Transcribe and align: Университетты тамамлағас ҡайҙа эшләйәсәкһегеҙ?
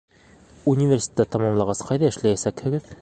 Университетты 0.71 1.27
тамамлағас 1.35 1.85
ҡайҙа 1.91 2.11
эшләйәсәкһегеҙ? 2.15 2.91